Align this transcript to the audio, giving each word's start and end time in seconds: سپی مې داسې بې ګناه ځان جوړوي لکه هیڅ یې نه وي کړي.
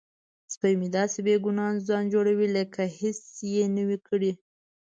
سپی 0.53 0.73
مې 0.79 0.87
داسې 0.97 1.19
بې 1.25 1.35
ګناه 1.45 1.75
ځان 1.87 2.03
جوړوي 2.13 2.47
لکه 2.57 2.81
هیڅ 2.99 3.21
یې 3.53 3.65
نه 3.75 3.83
وي 3.87 3.97
کړي. 4.07 4.31